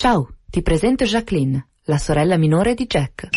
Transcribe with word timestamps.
Ciao, 0.00 0.30
ti 0.48 0.62
presento 0.62 1.04
Jacqueline, 1.04 1.66
la 1.82 1.98
sorella 1.98 2.38
minore 2.38 2.72
di 2.72 2.86
Jack. 2.86 3.28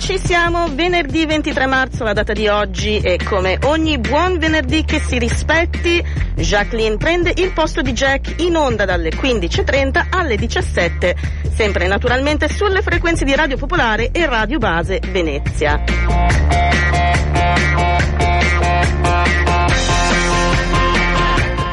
Ci 0.00 0.18
siamo 0.18 0.66
venerdì 0.74 1.26
23 1.26 1.66
marzo, 1.66 2.04
la 2.04 2.14
data 2.14 2.32
di 2.32 2.48
oggi 2.48 3.00
e 3.00 3.18
come 3.22 3.58
ogni 3.64 3.98
buon 3.98 4.38
venerdì 4.38 4.82
che 4.84 4.98
si 4.98 5.18
rispetti, 5.18 6.02
Jacqueline 6.36 6.96
prende 6.96 7.32
il 7.36 7.52
posto 7.52 7.82
di 7.82 7.92
Jack 7.92 8.40
in 8.40 8.56
onda 8.56 8.86
dalle 8.86 9.10
15.30 9.10 10.06
alle 10.10 10.36
17, 10.36 11.14
sempre 11.54 11.86
naturalmente 11.86 12.48
sulle 12.48 12.80
frequenze 12.80 13.26
di 13.26 13.34
Radio 13.34 13.58
Popolare 13.58 14.10
e 14.10 14.24
Radio 14.26 14.58
Base 14.58 15.00
Venezia. 15.10 15.82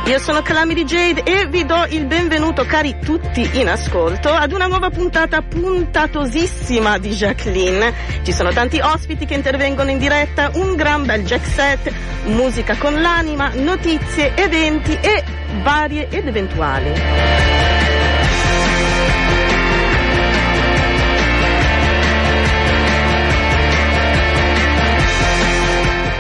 Io 0.08 0.20
sono 0.20 0.42
Calamity 0.42 0.86
Jade 0.86 1.24
e 1.24 1.48
vi 1.48 1.66
do 1.66 1.86
il 1.90 2.06
benvenuto, 2.06 2.64
cari 2.64 2.98
tutti 3.04 3.60
in 3.60 3.68
ascolto, 3.68 4.30
ad 4.30 4.54
una 4.54 4.66
nuova 4.66 4.90
puntata 4.90 5.42
puntatosissima 5.42 6.98
di 6.98 7.10
Jacqueline. 7.10 7.94
Ci 8.24 8.32
sono 8.32 8.54
tanti 8.54 8.80
ospiti 8.80 9.26
che 9.26 9.34
intervengono 9.34 9.92
in 9.92 9.98
diretta, 9.98 10.52
un 10.54 10.76
gran 10.76 11.06
bel 11.06 11.26
jack 11.26 11.46
set, 11.46 11.92
musica 12.24 12.78
con 12.78 13.02
l'anima, 13.02 13.52
notizie, 13.54 14.34
eventi 14.34 14.94
e 14.94 15.26
varie 15.62 16.08
ed 16.10 16.26
eventuali. 16.26 17.77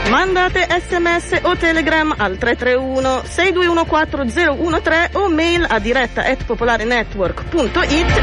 Mandate 0.10 0.68
sms 0.80 1.42
o 1.44 1.56
telegram 1.58 2.14
al 2.18 2.38
331 2.38 3.24
621 3.26 3.86
4013 3.86 5.18
o 5.18 5.30
mail 5.30 5.66
a 5.68 5.80
diretta 5.80 6.24
at 6.24 6.46
popolarenetwork.it 6.46 8.22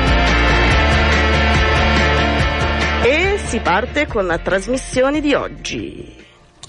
e 3.05 3.39
si 3.47 3.59
parte 3.61 4.07
con 4.07 4.25
la 4.27 4.39
trasmissione 4.39 5.21
di 5.21 5.35
oggi. 5.35 6.17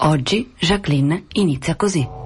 Oggi 0.00 0.52
Jacqueline 0.58 1.24
inizia 1.32 1.74
così. 1.76 2.25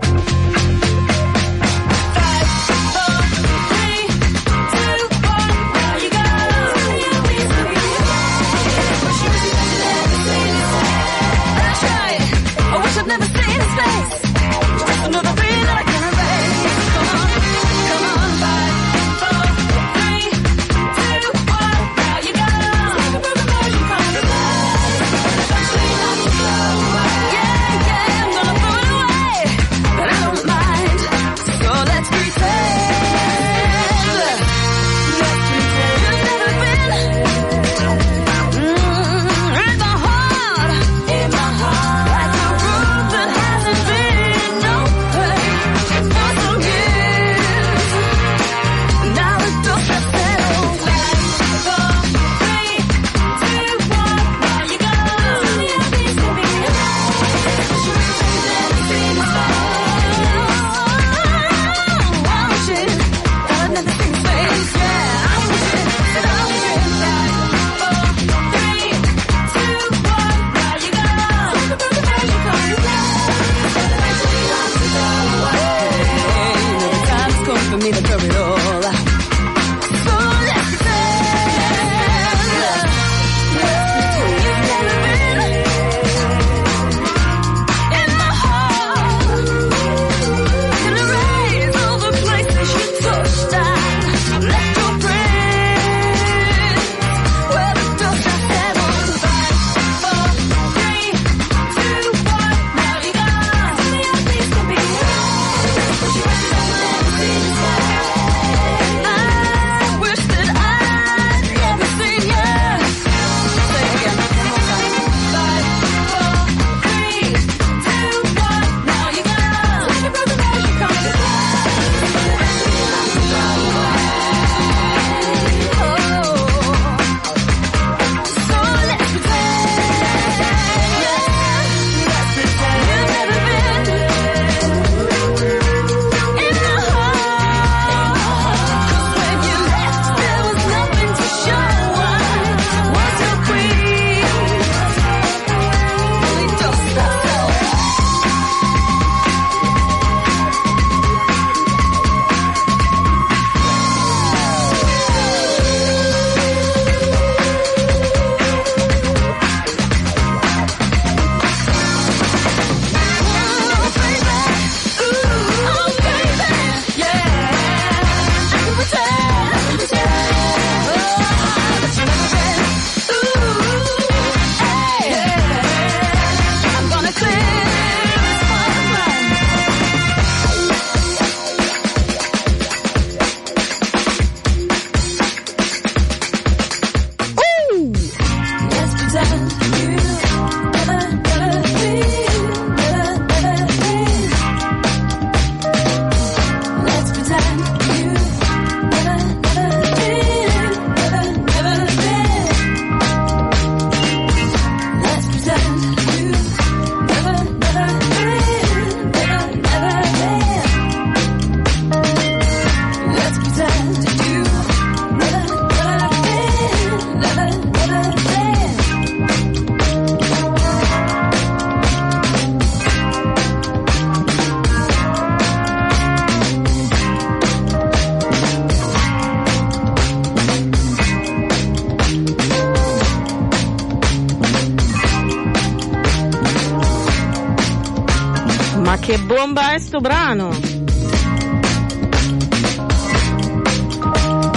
Sto 240.01 240.09
brano! 240.09 240.49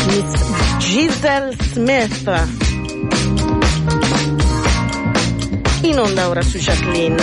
Miss 0.08 0.78
Giselle 0.78 1.56
Smith. 1.60 2.48
In 5.82 6.00
onda 6.00 6.30
ora 6.30 6.42
su 6.42 6.58
Jacqueline. 6.58 7.22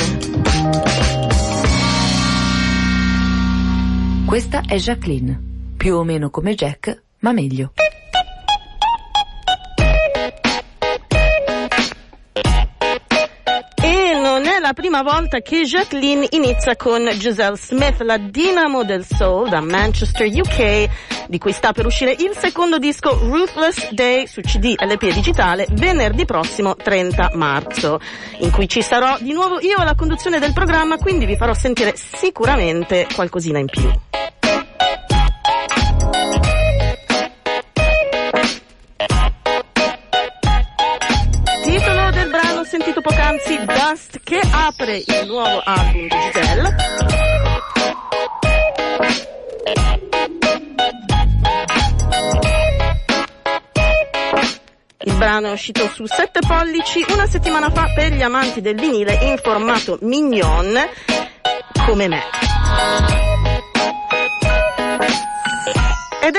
Questa 4.26 4.62
è 4.66 4.76
Jacqueline, 4.76 5.40
più 5.76 5.96
o 5.96 6.04
meno 6.04 6.30
come 6.30 6.54
Jack, 6.54 7.02
ma 7.20 7.32
meglio. 7.32 7.72
Prima 14.90 15.08
volta 15.08 15.38
che 15.38 15.62
Jacqueline 15.62 16.26
inizia 16.30 16.74
con 16.74 17.08
Giselle 17.16 17.56
Smith, 17.56 18.00
la 18.00 18.18
dinamo 18.18 18.82
del 18.82 19.06
soul 19.06 19.48
da 19.48 19.60
Manchester, 19.60 20.26
UK, 20.26 21.28
di 21.28 21.38
cui 21.38 21.52
sta 21.52 21.72
per 21.72 21.86
uscire 21.86 22.10
il 22.10 22.32
secondo 22.36 22.76
disco 22.76 23.16
Ruthless 23.16 23.92
Day 23.92 24.26
su 24.26 24.40
CD 24.40 24.74
LP 24.76 25.12
digitale 25.12 25.68
venerdì 25.70 26.24
prossimo 26.24 26.74
30 26.74 27.30
marzo, 27.34 28.00
in 28.40 28.50
cui 28.50 28.68
ci 28.68 28.82
sarò 28.82 29.16
di 29.20 29.32
nuovo 29.32 29.60
io 29.60 29.76
alla 29.76 29.94
conduzione 29.94 30.40
del 30.40 30.52
programma, 30.52 30.96
quindi 30.96 31.24
vi 31.24 31.36
farò 31.36 31.54
sentire 31.54 31.94
sicuramente 31.94 33.06
qualcosina 33.14 33.60
in 33.60 33.66
più. 33.66 34.09
Sentito 42.70 43.00
poc'anzi 43.00 43.58
Dust 43.64 44.20
che 44.22 44.40
apre 44.48 44.98
il 44.98 45.24
nuovo 45.26 45.60
album 45.64 46.02
di 46.02 46.08
Giselle. 46.08 46.76
Il 55.02 55.14
brano 55.14 55.48
è 55.48 55.50
uscito 55.50 55.88
su 55.88 56.06
7 56.06 56.38
pollici 56.46 57.04
una 57.08 57.26
settimana 57.26 57.70
fa 57.70 57.90
per 57.92 58.12
gli 58.12 58.22
amanti 58.22 58.60
del 58.60 58.76
vinile 58.76 59.14
in 59.14 59.36
formato 59.42 59.98
mignon 60.02 60.78
come 61.84 62.06
me. 62.06 63.29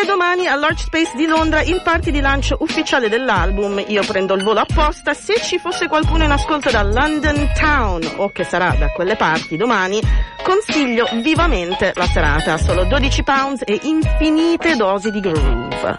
È 0.01 0.05
domani 0.05 0.47
all'Arch 0.47 0.79
Space 0.79 1.15
di 1.15 1.27
Londra 1.27 1.61
il 1.61 1.79
party 1.83 2.09
di 2.09 2.21
lancio 2.21 2.57
ufficiale 2.61 3.07
dell'album. 3.07 3.83
Io 3.89 4.03
prendo 4.03 4.33
il 4.33 4.41
volo 4.41 4.61
apposta. 4.61 5.13
Se 5.13 5.35
ci 5.43 5.59
fosse 5.59 5.87
qualcuno 5.87 6.23
in 6.23 6.31
ascolto 6.31 6.71
da 6.71 6.81
London 6.81 7.51
Town 7.53 8.01
o 8.15 8.31
che 8.31 8.43
sarà 8.43 8.75
da 8.79 8.89
quelle 8.89 9.15
parti 9.15 9.57
domani, 9.57 10.01
consiglio 10.41 11.07
vivamente 11.21 11.91
la 11.93 12.07
serata. 12.07 12.57
Solo 12.57 12.85
12 12.85 13.23
pounds 13.23 13.61
e 13.63 13.79
infinite 13.83 14.75
dosi 14.75 15.11
di 15.11 15.19
groove. 15.19 15.97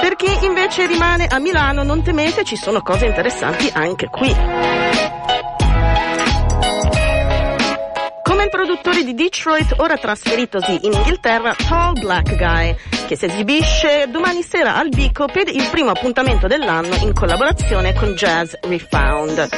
Per 0.00 0.16
chi 0.16 0.44
invece 0.44 0.86
rimane 0.86 1.26
a 1.28 1.38
Milano, 1.38 1.84
non 1.84 2.02
temete, 2.02 2.42
ci 2.42 2.56
sono 2.56 2.82
cose 2.82 3.06
interessanti 3.06 3.70
anche 3.72 4.08
qui. 4.10 5.25
Il 8.46 8.50
produttore 8.50 9.02
di 9.02 9.14
Detroit, 9.14 9.74
ora 9.78 9.96
trasferitosi 9.96 10.78
in 10.82 10.92
Inghilterra, 10.92 11.54
Tall 11.68 11.98
Black 11.98 12.36
Guy, 12.36 12.76
che 13.06 13.16
si 13.16 13.26
esibisce 13.26 14.06
domani 14.08 14.42
sera 14.42 14.76
al 14.76 14.88
Bico 14.88 15.26
per 15.26 15.48
il 15.48 15.68
primo 15.70 15.90
appuntamento 15.90 16.46
dell'anno 16.46 16.94
in 17.00 17.12
collaborazione 17.12 17.92
con 17.94 18.12
Jazz 18.12 18.54
Refound. 18.62 19.48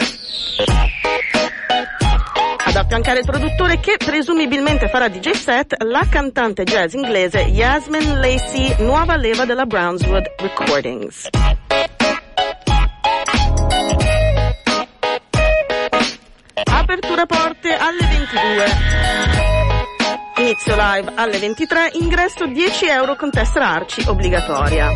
Ad 2.64 2.76
affiancare 2.76 3.18
il 3.20 3.26
produttore 3.26 3.78
che 3.78 3.96
presumibilmente 3.98 4.88
farà 4.88 5.08
DJ 5.08 5.30
set, 5.32 5.82
la 5.82 6.06
cantante 6.08 6.64
jazz 6.64 6.94
inglese 6.94 7.40
Yasmin 7.40 8.20
Lacey, 8.20 8.76
nuova 8.78 9.16
leva 9.16 9.44
della 9.44 9.66
Brownswood 9.66 10.32
Recordings. 10.38 11.28
Apertura 16.98 17.26
porte 17.26 17.72
alle 17.74 18.00
22. 18.00 18.64
Inizio 20.38 20.74
live 20.76 21.12
alle 21.14 21.38
23, 21.38 21.90
ingresso 21.92 22.44
10 22.44 22.86
euro 22.86 23.14
con 23.14 23.30
tessera 23.30 23.68
Arci 23.68 24.02
obbligatoria. 24.08 24.90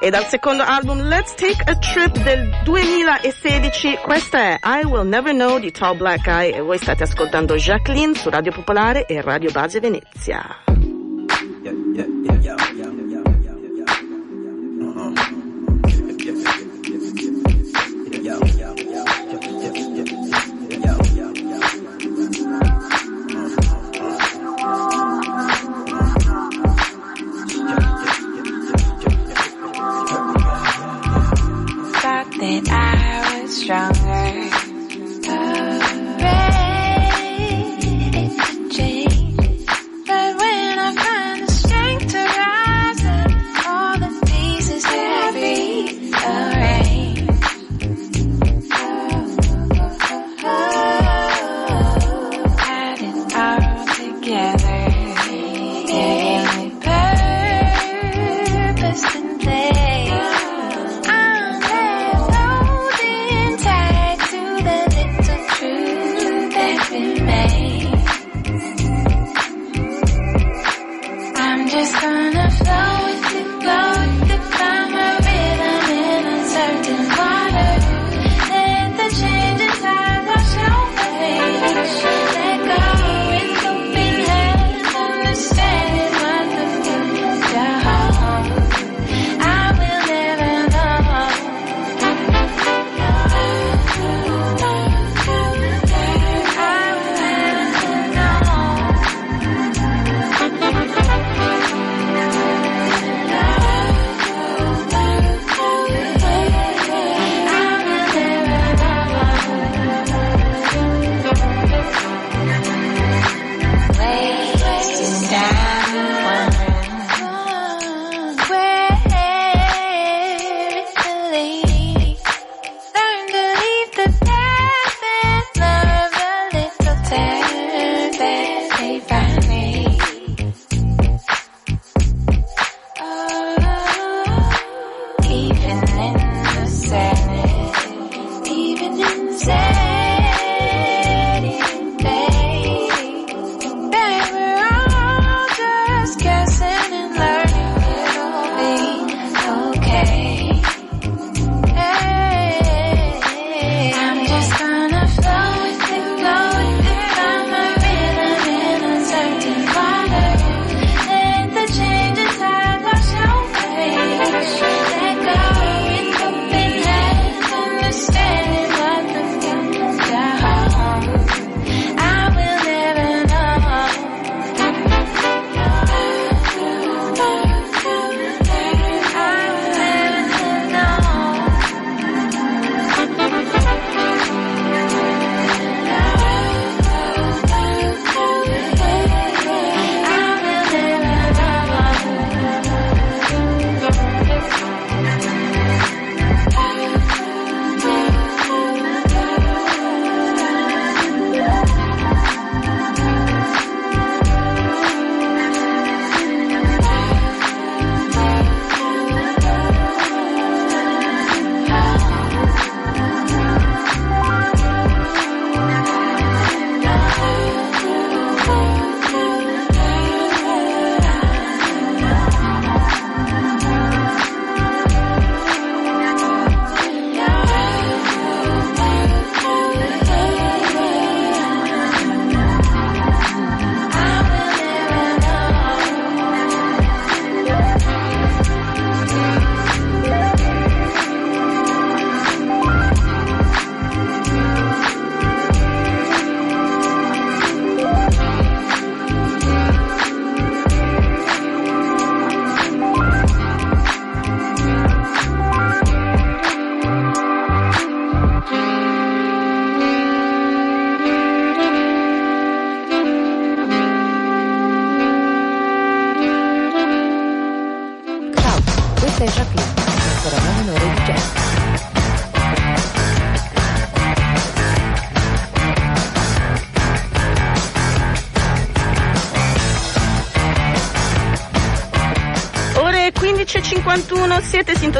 E 0.00 0.10
dal 0.10 0.26
secondo 0.26 0.64
album 0.64 1.02
Let's 1.02 1.34
Take 1.34 1.62
a 1.64 1.76
Trip 1.76 2.18
del 2.24 2.58
2016, 2.64 3.98
questa 4.02 4.38
è 4.38 4.58
I 4.64 4.84
Will 4.84 5.06
Never 5.06 5.32
Know 5.32 5.60
di 5.60 5.70
Tall 5.70 5.96
Black 5.96 6.26
Eye 6.26 6.52
e 6.52 6.60
voi 6.60 6.78
state 6.78 7.04
ascoltando 7.04 7.54
Jacqueline 7.54 8.16
su 8.16 8.30
Radio 8.30 8.50
Popolare 8.50 9.06
e 9.06 9.20
Radio 9.20 9.52
Base 9.52 9.78
Venezia. 9.78 10.44
Yeah, 11.62 11.72
yeah, 11.94 12.06
yeah, 12.40 12.73
strong. 33.64 33.93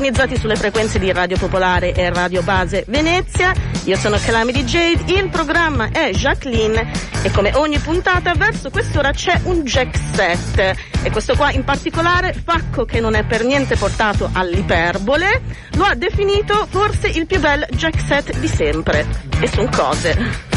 Sintonizzati 0.05 0.37
sulle 0.39 0.57
frequenze 0.57 0.99
di 0.99 1.11
Radio 1.13 1.39
Popolare 1.39 1.95
e 1.95 2.13
Radio 2.13 2.43
Base 2.43 2.85
Venezia. 2.89 3.55
Io 3.85 3.97
sono 3.97 4.19
Calamity 4.23 4.63
Jade, 4.65 5.11
il 5.15 5.31
programma 5.31 5.89
è 5.91 6.11
Jacqueline 6.11 6.91
e 7.23 7.31
come 7.31 7.53
ogni 7.55 7.79
puntata 7.79 8.35
verso 8.35 8.69
quest'ora 8.69 9.13
c'è 9.13 9.41
un 9.45 9.63
jack 9.63 9.97
set. 10.13 10.77
E 11.03 11.11
questo 11.11 11.35
qua 11.37 11.53
in 11.53 11.65
particolare, 11.65 12.35
Facco 12.35 12.85
che 12.85 13.01
non 13.01 13.15
è 13.15 13.25
per 13.25 13.45
niente 13.45 13.77
portato 13.77 14.29
all'iperbole, 14.31 15.41
lo 15.77 15.85
ha 15.85 15.95
definito 15.95 16.67
forse 16.69 17.09
il 17.09 17.25
più 17.25 17.41
bel 17.41 17.67
jack 17.71 17.99
set 17.99 18.37
di 18.37 18.49
sempre. 18.49 19.07
E 19.41 19.47
sono 19.47 19.71
cose. 19.75 20.54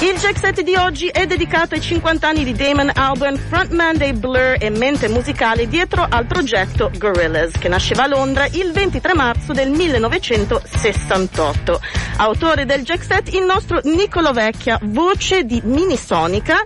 Il 0.00 0.16
jack 0.16 0.38
set 0.38 0.62
di 0.62 0.76
oggi 0.76 1.08
è 1.08 1.26
dedicato 1.26 1.74
ai 1.74 1.80
50 1.80 2.28
anni 2.28 2.44
di 2.44 2.52
Damon 2.52 2.88
Albarn, 2.94 3.36
frontman 3.36 3.96
dei 3.96 4.12
Blur 4.12 4.54
e 4.60 4.70
mente 4.70 5.08
musicale 5.08 5.66
dietro 5.66 6.06
al 6.08 6.24
progetto 6.24 6.88
Gorillaz, 6.96 7.58
che 7.58 7.66
nasceva 7.66 8.04
a 8.04 8.06
Londra 8.06 8.46
il 8.46 8.70
23 8.70 9.14
marzo 9.14 9.52
del 9.52 9.70
1968. 9.70 11.80
Autore 12.18 12.64
del 12.64 12.84
jack 12.84 13.02
set 13.02 13.34
il 13.34 13.42
nostro 13.42 13.80
Nicolo 13.82 14.32
Vecchia, 14.32 14.78
voce 14.80 15.42
di 15.42 15.60
Minisonica, 15.64 16.62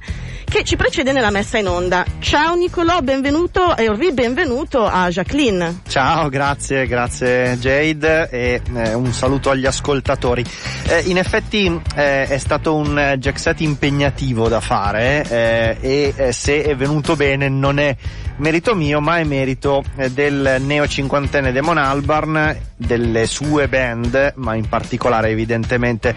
che 0.53 0.65
ci 0.65 0.77
precede 0.77 1.13
nella 1.13 1.31
messa 1.31 1.57
in 1.57 1.67
onda. 1.67 2.05
Ciao 2.19 2.55
Nicolò, 2.55 3.01
benvenuto 3.01 3.75
e 3.75 3.89
benvenuto 4.13 4.85
a 4.85 5.09
Jacqueline. 5.09 5.81
Ciao, 5.89 6.29
grazie, 6.29 6.87
grazie 6.87 7.57
Jade 7.57 8.29
e 8.29 8.61
eh, 8.75 8.93
un 8.93 9.11
saluto 9.15 9.49
agli 9.49 9.65
ascoltatori. 9.65 10.45
Eh, 10.89 11.05
in 11.07 11.17
effetti 11.17 11.81
eh, 11.97 12.27
è 12.27 12.37
stato 12.37 12.75
un 12.75 13.15
jack 13.19 13.39
set 13.39 13.63
impegnativo 13.63 14.49
da 14.49 14.61
fare 14.61 15.25
eh, 15.27 15.77
e 15.81 16.15
eh, 16.15 16.33
se 16.33 16.63
è 16.63 16.77
venuto 16.77 17.17
bene 17.17 17.49
non 17.49 17.79
è 17.79 17.97
merito 18.37 18.75
mio 18.75 19.01
ma 19.01 19.19
è 19.19 19.25
merito 19.25 19.83
eh, 19.97 20.11
del 20.11 20.57
neo 20.61 20.87
cinquantenne 20.87 21.53
Demon 21.53 21.79
Albarn, 21.79 22.57
delle 22.77 23.27
sue 23.27 23.69
band, 23.69 24.35
ma 24.37 24.55
in 24.55 24.69
particolare 24.69 25.29
evidentemente 25.29 26.15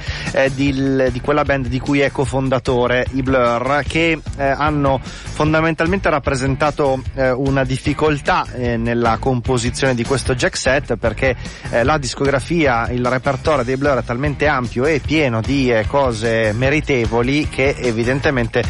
di, 0.53 1.09
di 1.11 1.21
quella 1.21 1.43
band 1.43 1.67
di 1.67 1.79
cui 1.79 1.99
è 1.99 2.11
cofondatore, 2.11 3.05
i 3.11 3.21
Blur, 3.21 3.83
che 3.87 4.19
eh, 4.37 4.43
hanno 4.43 4.99
fondamentalmente 5.03 6.09
rappresentato 6.09 7.01
eh, 7.13 7.31
una 7.31 7.63
difficoltà 7.63 8.45
eh, 8.53 8.77
nella 8.77 9.17
composizione 9.19 9.93
di 9.93 10.03
questo 10.03 10.35
jack 10.35 10.57
set 10.57 10.95
perché 10.95 11.35
eh, 11.69 11.83
la 11.83 11.97
discografia, 11.97 12.89
il 12.89 13.05
repertorio 13.05 13.63
dei 13.63 13.77
Blur 13.77 13.99
è 13.99 14.03
talmente 14.03 14.47
ampio 14.47 14.85
e 14.85 14.99
pieno 14.99 15.41
di 15.41 15.73
cose 15.87 16.51
meritevoli 16.53 17.47
che 17.49 17.75
evidentemente 17.77 18.63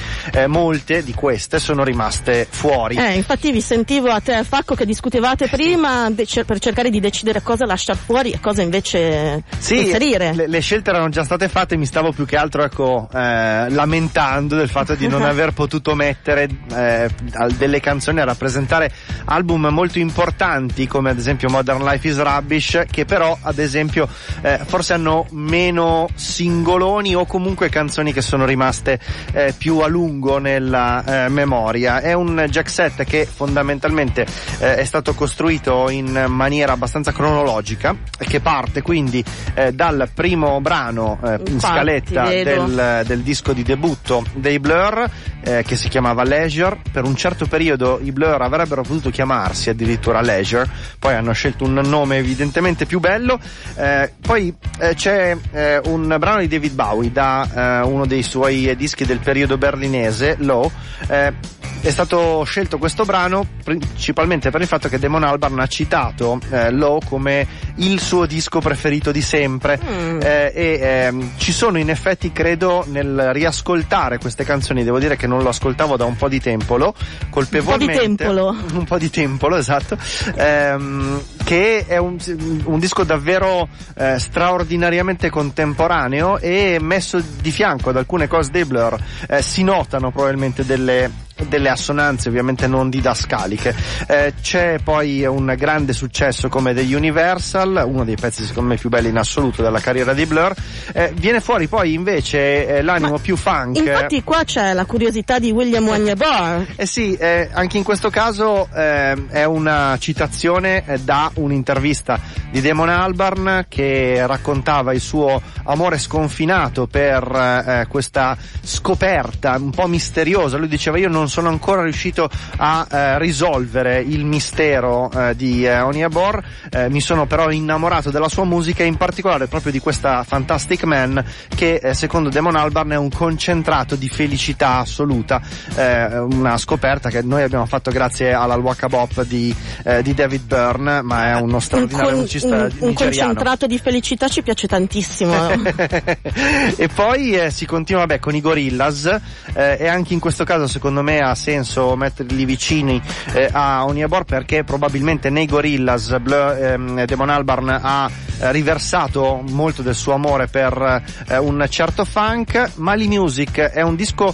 molte 0.48 1.04
di 1.04 1.14
queste 1.14 1.60
sono 1.60 1.84
rimaste 1.84 2.48
fuori. 2.50 2.98
infatti 3.16 3.35
vi 3.51 3.62
sentivo 3.62 4.10
a 4.10 4.20
te 4.20 4.44
Facco 4.44 4.75
che 4.75 4.86
discutevate 4.86 5.48
prima 5.48 6.12
per 6.46 6.60
cercare 6.60 6.89
di 6.89 7.00
decidere 7.00 7.42
cosa 7.42 7.65
lasciare 7.65 8.00
fuori 8.04 8.32
e 8.32 8.39
cosa 8.39 8.62
invece 8.62 9.44
sì, 9.58 9.86
inserire. 9.86 10.34
Le, 10.34 10.48
le 10.48 10.60
scelte 10.60 10.89
erano 10.89 11.10
già 11.10 11.24
state 11.24 11.48
fatte, 11.48 11.77
mi 11.77 11.86
stavo 11.86 12.12
più 12.12 12.25
che 12.25 12.36
altro 12.36 12.63
ecco 12.63 13.08
lamentando 13.12 14.56
del 14.56 14.70
fatto 14.70 14.96
di 14.96 15.08
non 15.08 15.22
aver 15.22 15.34
aver 15.46 15.54
potuto 15.54 15.94
mettere 15.96 16.48
eh, 16.74 17.10
delle 17.58 17.80
canzoni 17.80 18.20
a 18.20 18.24
rappresentare 18.24 18.92
album 19.25 19.68
molto 19.68 20.00
importanti 20.00 20.88
come 20.88 21.12
ad 21.12 21.18
esempio 21.18 21.50
Modern 21.50 21.84
Life 21.84 22.08
is 22.08 22.20
Rubbish 22.20 22.84
che 22.89 23.06
però 23.06 23.38
ad 23.39 23.60
esempio 23.60 24.08
eh, 24.42 24.60
forse 24.65 24.94
hanno 24.94 25.27
meno 25.32 26.08
singoloni 26.15 27.15
o 27.15 27.25
comunque 27.25 27.70
canzoni 27.70 28.12
che 28.12 28.22
sono 28.22 28.46
rimaste 28.46 29.00
eh, 29.34 29.54
più 29.58 29.80
a 29.80 29.88
lungo 29.88 30.38
nella 30.38 31.25
eh, 31.25 31.30
memoria. 31.30 32.00
È 32.00 32.13
un 32.13 32.46
jack 32.50 32.70
set 32.70 33.04
che 33.04 33.25
fondamentalmente 33.25 34.25
eh, 34.60 34.75
è 34.77 34.84
stato 34.86 35.13
costruito 35.13 35.89
in 35.89 36.25
maniera 36.27 36.74
abbastanza 36.74 37.12
cronologica 37.12 37.96
che 38.17 38.39
parte 38.39 38.82
quindi 38.82 39.24
eh, 39.53 39.74
dal 39.74 40.10
primo 40.13 40.62
brano 40.62 41.20
in 41.48 41.60
scaletta 41.60 42.27
del, 42.27 43.03
del 43.05 43.22
disco 43.22 43.53
di 43.53 43.63
debutto 43.63 44.24
dei 44.34 44.60
Blur 44.60 45.10
eh, 45.46 45.63
che 45.65 45.75
si 45.75 45.88
chiamava 45.89 46.24
Leisure. 46.24 46.79
Per 46.91 47.05
un 47.05 47.15
certo 47.15 47.46
periodo 47.46 48.00
i 48.01 48.12
Blur 48.12 48.41
avrebbero 48.41 48.82
potuto 48.82 49.10
chiamarsi 49.10 49.70
addirittura 49.70 50.22
Leisure, 50.22 50.67
poi 51.00 51.13
hanno 51.13 51.32
scelto 51.34 51.63
un 51.63 51.74
nome 51.74 52.17
evidentemente 52.17 52.86
più 52.86 53.00
bello. 53.00 53.39
Eh, 53.75 54.12
poi 54.22 54.53
eh, 54.79 54.96
c'è 54.96 55.38
eh, 55.51 55.82
un 55.86 56.15
brano 56.20 56.39
di 56.39 56.48
David 56.48 56.74
Bowie 56.74 57.12
da 57.12 57.82
eh, 57.84 57.86
uno 57.86 58.05
dei 58.05 58.24
suoi 58.24 58.75
dischi 58.75 59.05
del 59.05 59.20
periodo 59.20 59.58
berlinese, 59.58 60.36
Low. 60.39 60.70
Eh, 61.08 61.34
è 61.82 61.91
stato 61.91 62.44
scelto 62.46 62.79
questo 62.79 63.05
brano 63.05 63.15
principalmente 63.64 64.52
per 64.52 64.62
il 64.62 64.68
fatto 64.68 64.90
che 64.90 65.00
Damon 65.00 65.24
Albarn 65.24 65.60
ha 65.60 65.68
citato 65.68 66.40
eh, 66.50 66.72
Low 66.72 67.00
come 67.04 67.48
il 67.76 68.00
suo 68.00 68.26
disco 68.26 68.60
preferito 68.60 69.12
di 69.12 69.22
sempre. 69.22 69.80
Mm. 69.84 70.22
eh, 70.22 70.52
e 70.54 70.64
eh, 70.82 71.14
ci 71.38 71.52
sono 71.52 71.78
in 71.78 71.90
effetti 71.90 72.32
credo 72.32 72.86
nel 72.88 73.32
riascoltare 73.34 74.18
queste 74.18 74.44
canzoni 74.44 74.84
devo 74.84 75.00
dire 75.00 75.16
che 75.16 75.28
non 75.28 75.42
lo 75.42 75.50
ascoltavo 75.50 75.96
da 75.98 76.06
un 76.06 76.16
po' 76.16 76.28
di 76.28 76.40
tempo 76.40 76.78
lo 76.78 76.94
colpevolmente 77.30 77.84
un 77.84 77.98
po' 77.98 78.02
di 78.02 78.16
tempolo. 78.16 78.56
Un 78.76 78.84
po' 78.84 78.98
di 78.98 79.10
tempolo 79.10 79.56
esatto. 79.56 79.98
Ehm, 80.36 81.22
che 81.44 81.86
è 81.88 81.98
un, 81.98 82.18
un 82.66 82.80
disco 82.80 83.04
davvero 83.04 83.68
eh, 83.96 84.20
straordinariamente 84.20 85.30
contemporaneo 85.30 86.38
e 86.40 86.78
messo 86.82 87.22
di 87.42 87.52
fianco 87.52 87.90
ad 87.90 87.98
alcune 87.98 88.28
cose 88.28 88.52
dei 88.52 88.66
Blur 88.66 88.98
eh, 89.30 89.42
si 89.42 89.64
notano 89.64 90.12
probabilmente 90.12 90.66
delle 90.66 91.12
delle 91.48 91.70
assonanze 91.70 92.30
ovviamente 92.30 92.68
non 92.68 92.89
didascaliche. 92.89 93.75
Eh, 94.08 94.34
c'è 94.42 94.80
poi 94.84 95.25
un 95.25 95.54
grande 95.58 95.94
successo 95.94 96.48
come 96.48 96.74
The 96.74 96.96
Universal, 96.96 97.84
uno 97.86 98.06
dei 98.06 98.15
pezzi 98.15 98.46
secondo 98.46 98.70
me 98.70 98.77
più 98.77 98.89
belli 98.89 99.10
in 99.10 99.18
assoluto 99.18 99.62
della 99.62 99.80
carriera 99.80 100.13
di 100.13 100.25
Blur. 100.25 100.54
Eh, 100.94 101.12
viene 101.15 101.42
fuori 101.42 101.68
poi 101.68 101.94
invece 101.94 102.68
eh, 102.68 102.82
l'animo 102.82 103.12
Ma 103.12 103.20
più 103.20 103.36
funk. 103.36 103.77
Infatti 103.77 104.24
qua 104.24 104.44
c'è 104.44 104.74
la 104.74 104.86
curiosità 104.86 105.39
di 105.39 105.51
William 105.51 105.86
Wagner 105.86 106.68
Eh 106.75 106.86
sì, 106.86 107.15
eh, 107.15 107.50
anche 107.51 107.77
in 107.77 107.84
questo 107.84 108.10
caso 108.10 108.70
eh, 108.74 109.27
è 109.27 109.44
una 109.44 109.98
citazione 110.00 110.84
eh, 110.86 111.00
da 111.00 111.30
un'intervista 111.36 112.20
di 112.50 112.62
Damon 112.62 112.89
Albarn 112.89 113.65
che 113.68 114.25
raccontava 114.25 114.94
il 114.94 115.01
suo 115.01 115.42
amore 115.65 115.98
sconfinato 115.98 116.88
per 116.88 117.86
questa 117.89 118.38
scoperta 118.62 119.58
un 119.60 119.72
po' 119.72 119.88
misteriosa. 119.88 120.58
Lui 120.58 120.68
diceva 120.68 120.98
io 120.98 121.10
non 121.10 121.25
non 121.25 121.29
sono 121.29 121.50
ancora 121.50 121.82
riuscito 121.82 122.29
a 122.58 122.88
eh, 122.89 123.17
risolvere 123.17 124.00
il 124.00 124.25
mistero 124.25 125.10
eh, 125.12 125.36
di 125.36 125.65
eh, 125.65 125.79
Oniabor, 125.79 126.44
eh, 126.70 126.89
mi 126.89 127.01
sono 127.01 127.25
però 127.25 127.50
innamorato 127.50 128.12
della 128.12 128.29
sua 128.29 128.44
musica 128.44 128.84
e 128.84 128.86
in 128.86 128.96
particolare 128.96 129.48
proprio 129.48 129.72
di 129.72 129.79
questa 129.79 130.24
Fantastic 130.24 130.84
Man 130.84 131.24
che 131.55 131.79
eh, 131.82 131.94
secondo 131.96 132.29
Damon 132.29 132.55
Albarn 132.55 132.91
è 132.91 132.96
un 132.96 133.10
concentrato 133.10 133.96
di 133.96 134.08
felicità 134.08 134.77
assoluta, 134.77 135.41
eh, 135.75 136.20
una 136.20 136.58
scoperta 136.58 137.10
che 137.10 137.24
noi 137.24 137.41
abbiamo 137.41 137.65
fatto 137.65 137.89
grazie 137.89 138.34
alla 138.34 138.55
Waka 138.55 138.88
Bop 138.88 139.24
di, 139.24 139.53
di, 140.01 140.13
David 140.13 140.44
Byrne, 140.44 141.01
ma 141.01 141.32
è 141.32 141.39
uno 141.39 141.60
straordinario 141.60 142.10
un 142.10 142.15
musicista 142.20 142.55
un, 142.55 142.72
un 142.79 142.94
concentrato 142.94 143.65
di 143.65 143.79
felicità 143.79 144.27
ci 144.27 144.44
piace 144.44 144.67
tantissimo. 144.67 145.34
e 146.77 146.88
poi 146.94 147.50
si 147.50 147.65
continua 147.65 148.05
beh, 148.05 148.20
con 148.20 148.36
i 148.36 148.41
Gorillaz 148.41 149.20
e 149.53 149.88
anche 149.88 150.13
in 150.13 150.20
questo 150.20 150.44
caso 150.44 150.67
secondo 150.67 151.01
me 151.01 151.15
ha 151.20 151.36
senso 151.36 151.96
metterli 151.96 152.46
vicini 152.46 153.02
eh, 153.34 153.50
a 153.52 153.86
Oniabor 153.86 154.26
perché 154.26 154.64
probabilmente 154.64 155.30
nei 155.30 155.46
Gorillaz 155.46 156.18
Bleu, 156.20 156.56
ehm, 156.56 157.06
Demon 157.06 157.30
Albarn 157.30 157.70
ha 157.82 158.10
eh, 158.40 158.52
riversato 158.52 159.42
molto 159.50 159.82
del 159.82 159.96
suo 159.96 160.14
amore 160.14 160.48
per 160.48 161.04
eh, 161.28 161.38
un 161.38 161.66
certo 161.70 162.06
funk. 162.06 162.74
Mali 162.76 163.08
Music 163.08 163.60
è 163.60 163.82
un 163.82 163.96
disco 163.96 164.34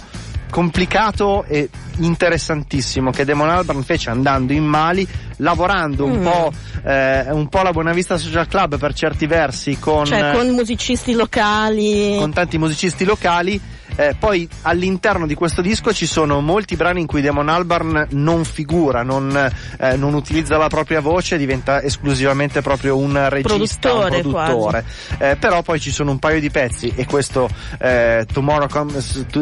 complicato 0.52 1.44
e 1.44 1.70
interessantissimo 1.96 3.10
che 3.10 3.24
Demon 3.24 3.48
Albarn 3.48 3.82
fece 3.82 4.10
andando 4.10 4.52
in 4.52 4.64
Mali, 4.64 5.08
lavorando 5.36 6.04
un, 6.04 6.18
mm. 6.18 6.22
po', 6.22 6.52
eh, 6.84 7.30
un 7.30 7.48
po' 7.48 7.60
alla 7.60 7.70
Buonavista 7.70 8.18
Social 8.18 8.46
Club 8.46 8.76
per 8.78 8.92
certi 8.92 9.26
versi 9.26 9.78
con, 9.78 10.04
cioè, 10.04 10.32
con 10.34 10.50
musicisti 10.50 11.14
locali. 11.14 12.16
Con 12.18 12.32
tanti 12.32 12.58
musicisti 12.58 13.04
locali 13.04 13.58
eh, 13.96 14.14
poi 14.18 14.48
all'interno 14.62 15.26
di 15.26 15.34
questo 15.34 15.60
disco 15.60 15.92
ci 15.92 16.06
sono 16.06 16.40
molti 16.40 16.76
brani 16.76 17.00
in 17.00 17.06
cui 17.06 17.20
Damon 17.20 17.48
Albarn 17.48 18.06
non 18.10 18.44
figura, 18.44 19.02
non, 19.02 19.50
eh, 19.78 19.96
non 19.96 20.14
utilizza 20.14 20.56
la 20.56 20.68
propria 20.68 21.00
voce, 21.00 21.36
diventa 21.36 21.82
esclusivamente 21.82 22.62
proprio 22.62 22.96
un 22.96 23.28
regista, 23.28 23.90
produttore, 23.90 24.16
un 24.16 24.22
produttore. 24.22 24.84
Eh, 25.18 25.36
però 25.36 25.62
poi 25.62 25.78
ci 25.80 25.90
sono 25.90 26.10
un 26.10 26.18
paio 26.18 26.40
di 26.40 26.50
pezzi 26.50 26.92
e 26.94 27.04
questo 27.04 27.48
eh, 27.78 28.26
Tomorrow 28.32 28.68
Com- 28.68 28.96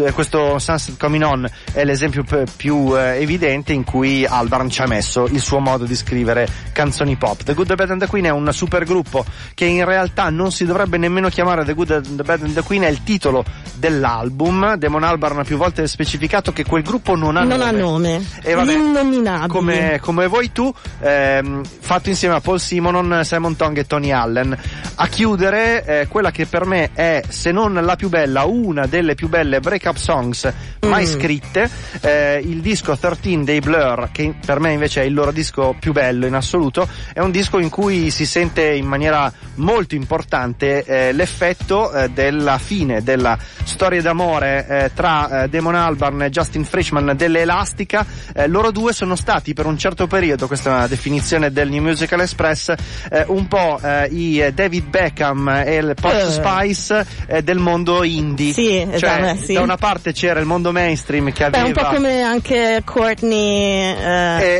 eh, 0.04 0.12
questo 0.12 0.58
Sunset 0.58 0.98
Coming 0.98 1.22
On 1.22 1.50
è 1.72 1.84
l'esempio 1.84 2.24
p- 2.24 2.44
più 2.56 2.96
eh, 2.96 3.20
evidente 3.20 3.72
in 3.72 3.84
cui 3.84 4.24
Albarn 4.26 4.68
ci 4.68 4.82
ha 4.82 4.86
messo 4.86 5.26
il 5.26 5.40
suo 5.40 5.60
modo 5.60 5.84
di 5.84 5.94
scrivere 5.94 6.48
canzoni 6.72 7.16
pop. 7.16 7.42
The 7.42 7.54
Good, 7.54 7.68
The 7.68 7.74
Bad 7.76 7.90
and 7.90 8.00
The 8.00 8.06
Queen 8.06 8.24
è 8.24 8.30
un 8.30 8.52
super 8.52 8.84
gruppo 8.84 9.24
che 9.54 9.64
in 9.64 9.84
realtà 9.84 10.30
non 10.30 10.50
si 10.50 10.64
dovrebbe 10.64 10.96
nemmeno 10.96 11.28
chiamare 11.28 11.64
The 11.64 11.74
Good, 11.74 12.16
The 12.16 12.22
Bad 12.22 12.42
and 12.42 12.54
The 12.54 12.62
Queen, 12.62 12.82
è 12.82 12.88
il 12.88 13.02
titolo 13.04 13.44
dell'album 13.74 14.39
album. 14.40 14.76
Damon 14.76 15.04
Albarn 15.04 15.38
ha 15.38 15.44
più 15.44 15.56
volte 15.56 15.86
specificato 15.86 16.52
che 16.52 16.64
quel 16.64 16.82
gruppo 16.82 17.14
non 17.14 17.36
ha 17.36 17.44
non 17.44 17.58
nome. 17.58 17.64
ha 17.64 17.70
nome. 17.72 18.24
E 18.42 18.54
vabbè, 18.54 19.46
come, 19.48 19.98
come 20.00 20.26
vuoi 20.26 20.50
tu, 20.52 20.72
ehm, 21.00 21.62
fatto 21.80 22.08
insieme 22.08 22.34
a 22.34 22.40
Paul 22.40 22.58
Simonon, 22.58 23.20
Simon 23.24 23.56
Tong 23.56 23.76
e 23.76 23.86
Tony 23.86 24.10
Allen. 24.10 24.56
A 24.96 25.06
chiudere, 25.08 25.84
eh, 25.84 26.06
quella 26.08 26.30
che 26.30 26.46
per 26.46 26.64
me 26.64 26.90
è, 26.94 27.22
se 27.28 27.52
non 27.52 27.74
la 27.74 27.96
più 27.96 28.08
bella, 28.08 28.44
una 28.44 28.86
delle 28.86 29.14
più 29.14 29.28
belle 29.28 29.60
break-up 29.60 29.96
songs 29.96 30.52
mai 30.86 31.04
Mm. 31.04 31.06
scritte, 31.06 31.70
eh, 32.00 32.42
il 32.44 32.60
disco 32.60 32.96
13 32.96 33.44
dei 33.44 33.60
Blur, 33.60 34.08
che 34.12 34.34
per 34.44 34.60
me 34.60 34.72
invece 34.72 35.02
è 35.02 35.04
il 35.04 35.14
loro 35.14 35.30
disco 35.30 35.74
più 35.78 35.92
bello 35.92 36.26
in 36.26 36.34
assoluto, 36.34 36.88
è 37.12 37.20
un 37.20 37.30
disco 37.30 37.58
in 37.58 37.68
cui 37.68 38.10
si 38.10 38.24
sente 38.26 38.72
in 38.72 38.86
maniera 38.86 39.30
molto 39.56 39.94
importante 39.94 40.84
eh, 40.84 41.12
l'effetto 41.12 41.92
eh, 41.92 42.08
della 42.10 42.58
fine 42.58 43.02
della 43.02 43.36
storia 43.64 44.00
d'amore 44.02 44.28
eh, 44.38 44.90
tra 44.94 45.42
eh, 45.44 45.48
Damon 45.48 45.74
Albarn 45.74 46.22
e 46.22 46.30
Justin 46.30 46.64
Frischman 46.64 47.14
dell'Elastica. 47.16 48.04
Eh, 48.34 48.46
loro 48.46 48.70
due 48.70 48.92
sono 48.92 49.16
stati 49.16 49.52
per 49.54 49.66
un 49.66 49.76
certo 49.76 50.06
periodo, 50.06 50.46
questa 50.46 50.70
è 50.70 50.72
una 50.74 50.86
definizione 50.86 51.50
del 51.52 51.68
New 51.68 51.82
Musical 51.82 52.20
Express, 52.20 52.72
eh, 53.10 53.24
un 53.28 53.46
po' 53.48 53.78
eh, 53.82 54.06
i 54.10 54.50
David 54.54 54.86
Beckham 54.86 55.48
e 55.66 55.76
il 55.76 55.94
Posh 56.00 56.12
Eh. 56.12 56.30
Spice 56.30 57.06
del 57.42 57.58
mondo 57.58 58.02
indie. 58.04 58.52
Sì, 58.52 58.86
cioè, 58.96 59.22
esatto, 59.22 59.44
sì. 59.44 59.52
da 59.54 59.60
una 59.62 59.76
parte 59.76 60.12
c'era 60.12 60.38
il 60.40 60.46
mondo 60.46 60.72
mainstream 60.72 61.32
che 61.32 61.48
Beh, 61.50 61.58
aveva 61.58 61.80
un 61.80 61.86
po' 61.86 61.94
come 61.94 62.22
anche 62.22 62.82
Courtney. 62.84 63.94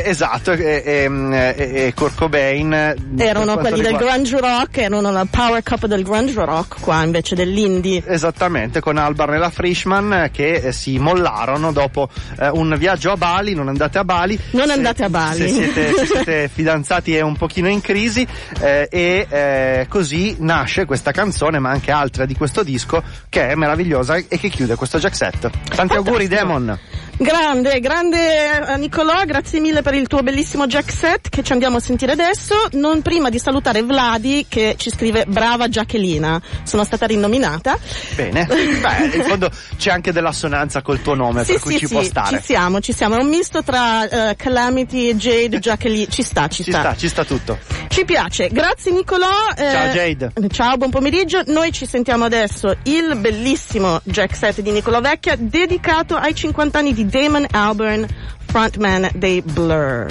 esatto, 0.03 0.51
e, 0.51 0.81
e, 0.85 1.09
e, 1.11 1.85
e 1.87 1.93
Kurt 1.95 2.15
Cobain. 2.15 2.73
erano 3.17 3.57
quelli 3.57 3.81
del 3.81 3.91
riguarda- 3.91 4.11
grunge 4.13 4.39
rock, 4.39 4.77
erano 4.77 5.11
la 5.11 5.25
power 5.29 5.63
cup 5.63 5.85
del 5.85 6.03
grunge 6.03 6.33
rock 6.45 6.79
qua 6.81 7.03
invece 7.03 7.35
dell'indie. 7.35 8.03
Esattamente, 8.05 8.79
con 8.79 8.97
Albarn 8.97 9.33
e 9.33 9.37
la 9.37 9.49
Frischman 9.49 9.60
eh, 9.69 10.31
che 10.31 10.53
eh, 10.53 10.71
si 10.71 10.97
mollarono 10.99 11.71
dopo 11.71 12.09
eh, 12.39 12.49
un 12.49 12.75
viaggio 12.77 13.11
a 13.11 13.17
Bali, 13.17 13.53
non 13.53 13.67
andate 13.67 13.97
a 13.97 14.03
Bali. 14.03 14.39
Non 14.51 14.67
Se- 14.67 14.71
andate 14.73 15.03
a 15.03 15.09
Bali. 15.09 15.41
Se 15.41 15.47
siete, 15.49 15.93
se 15.93 16.05
siete 16.05 16.49
fidanzati 16.53 17.15
e 17.15 17.21
un 17.21 17.35
pochino 17.35 17.67
in 17.69 17.81
crisi 17.81 18.27
e 18.59 19.85
così 19.87 20.35
nasce 20.39 20.85
questa 20.85 21.11
canzone 21.11 21.59
ma 21.59 21.69
anche 21.69 21.91
altre 21.91 22.25
di 22.25 22.35
questo 22.35 22.63
disco 22.63 23.03
che 23.29 23.49
è 23.49 23.55
meravigliosa 23.55 24.15
e 24.15 24.37
che 24.37 24.49
chiude 24.49 24.75
questo 24.75 24.97
jack 24.97 25.15
set. 25.15 25.49
Tanti 25.75 25.95
auguri 25.95 26.27
Demon! 26.27 26.77
Grande, 27.21 27.79
grande 27.81 28.65
eh, 28.67 28.77
Nicolò, 28.77 29.23
grazie 29.25 29.59
mille 29.59 29.83
per 29.83 29.93
il 29.93 30.07
tuo 30.07 30.23
bellissimo 30.23 30.65
jack 30.65 30.91
set 30.91 31.29
che 31.29 31.43
ci 31.43 31.51
andiamo 31.51 31.77
a 31.77 31.79
sentire 31.79 32.13
adesso. 32.13 32.55
Non 32.71 33.03
prima 33.03 33.29
di 33.29 33.37
salutare 33.37 33.83
Vladi 33.83 34.47
che 34.49 34.73
ci 34.75 34.89
scrive 34.89 35.25
brava 35.27 35.69
Giachelina, 35.69 36.41
sono 36.63 36.83
stata 36.83 37.05
rinominata. 37.05 37.77
Bene, 38.15 38.47
beh, 38.49 39.15
in 39.17 39.23
fondo 39.23 39.51
c'è 39.77 39.91
anche 39.91 40.11
dell'assonanza 40.11 40.81
col 40.81 41.03
tuo 41.03 41.13
nome 41.13 41.43
Sì, 41.43 41.51
per 41.53 41.61
cui 41.61 41.73
sì, 41.73 41.79
ci 41.81 41.85
sì, 41.85 41.93
può 41.93 42.01
stare. 42.01 42.37
ci 42.39 42.43
siamo, 42.43 42.79
ci 42.79 42.91
siamo. 42.91 43.15
È 43.17 43.21
un 43.21 43.27
misto 43.29 43.61
tra 43.61 44.29
eh, 44.31 44.35
Calamity, 44.35 45.13
Jade, 45.13 45.59
Giachelina. 45.59 46.09
Ci 46.09 46.23
sta, 46.23 46.47
ci, 46.47 46.63
Ci 46.63 46.71
sta, 46.71 46.95
ci 46.95 47.07
sta 47.07 47.23
tutto. 47.23 47.59
Ci 47.87 48.03
piace, 48.03 48.47
grazie 48.47 48.91
Nicolò. 48.91 49.27
eh, 49.55 49.69
Ciao, 49.71 49.87
Jade. 49.93 50.31
Ciao, 50.49 50.75
buon 50.77 50.89
pomeriggio. 50.89 51.43
Noi 51.45 51.71
ci 51.71 51.85
sentiamo 51.85 52.25
adesso 52.25 52.75
il 52.85 53.15
bellissimo 53.17 53.99
jack 54.05 54.35
set 54.35 54.61
di 54.61 54.71
Nicolò 54.71 55.01
Vecchia 55.01 55.35
dedicato 55.37 56.15
ai 56.15 56.33
50 56.33 56.79
anni 56.79 56.93
di 56.95 57.09
Damon 57.11 57.45
Albarn, 57.53 58.07
frontman 58.47 59.09
dei 59.13 59.41
Blur. 59.41 60.07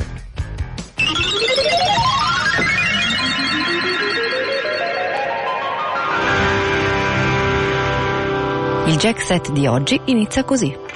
Il 8.86 8.96
jack 8.96 9.20
set 9.20 9.50
di 9.52 9.66
oggi 9.66 10.00
inizia 10.06 10.44
così. 10.44 10.89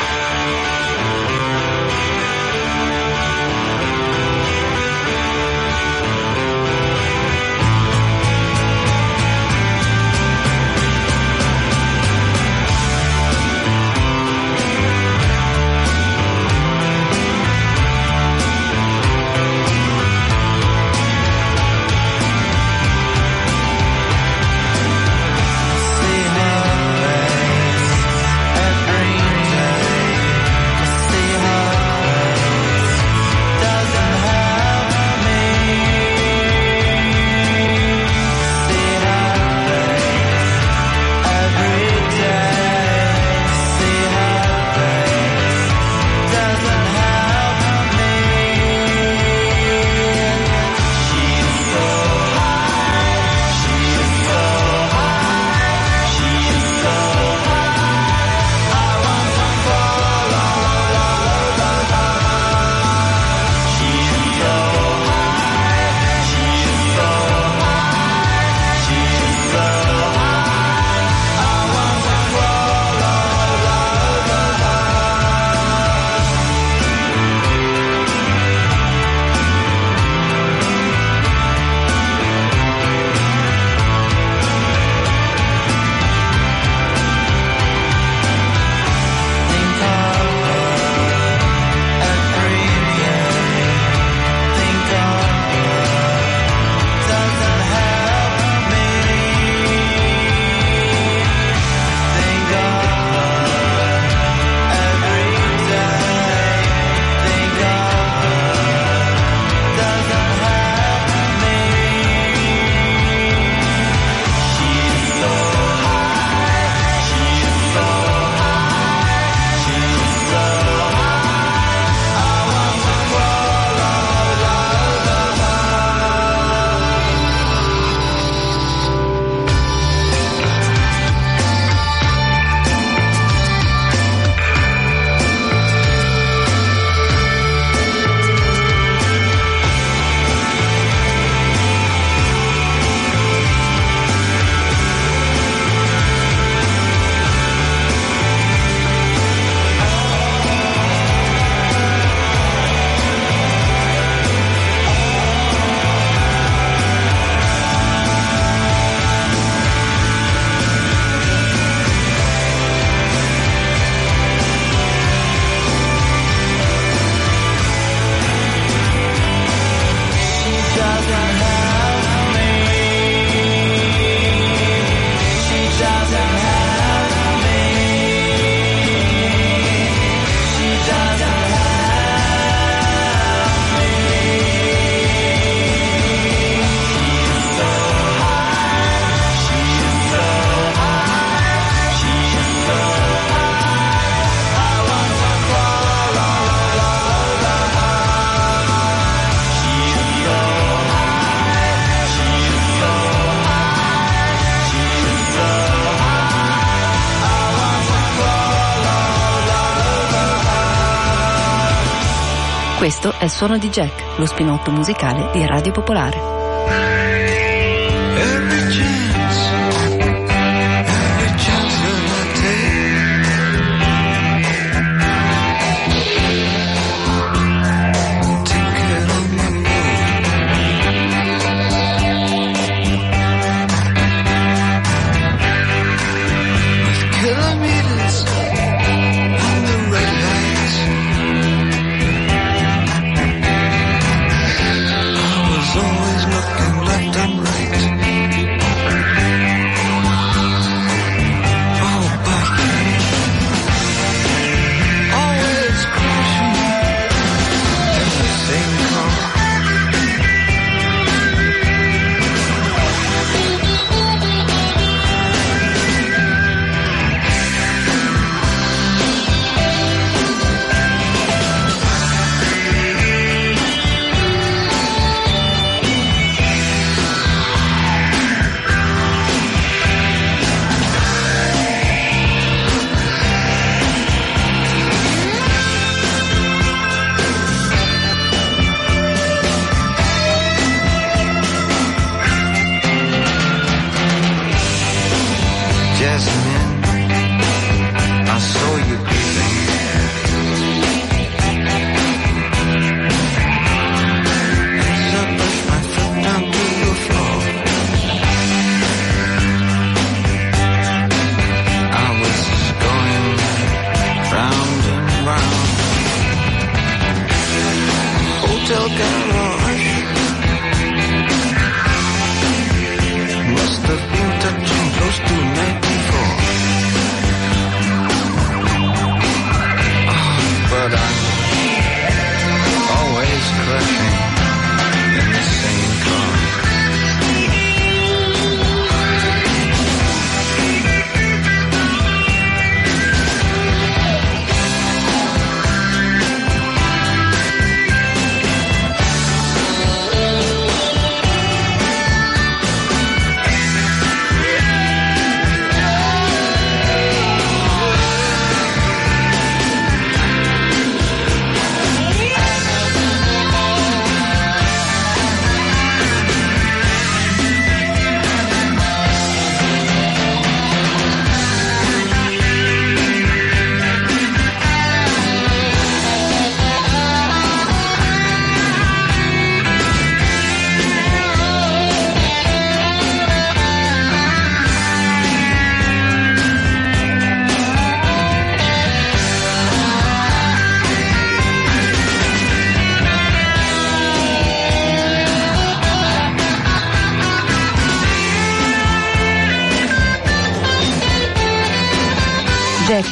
Questo 212.84 213.14
è 213.18 213.24
il 213.24 213.30
suono 213.30 213.56
di 213.56 213.70
Jack, 213.70 214.18
lo 214.18 214.26
spinotto 214.26 214.70
musicale 214.70 215.30
di 215.32 215.46
Radio 215.46 215.72
Popolare. 215.72 216.43